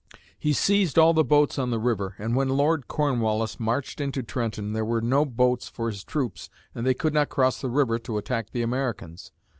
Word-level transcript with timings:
He 0.39 0.51
seized 0.51 0.97
all 0.97 1.13
the 1.13 1.23
boats 1.23 1.59
on 1.59 1.69
the 1.69 1.77
river 1.77 2.15
and 2.17 2.35
when 2.35 2.49
Lord 2.49 2.87
Cornwallis 2.87 3.59
marched 3.59 4.01
into 4.01 4.23
Trenton, 4.23 4.73
there 4.73 4.83
were 4.83 4.99
no 4.99 5.25
boats 5.25 5.69
for 5.69 5.91
his 5.91 6.03
troops 6.03 6.49
and 6.73 6.87
they 6.87 6.95
could 6.95 7.13
not 7.13 7.29
cross 7.29 7.61
the 7.61 7.69
river 7.69 7.99
to 7.99 8.17
attack 8.17 8.49
the 8.49 8.63
Americans. 8.63 9.31